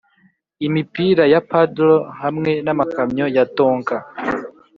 [0.65, 3.97] imipira ya paddle hamwe namakamyo ya tonka